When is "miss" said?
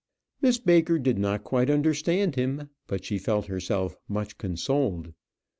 0.41-0.57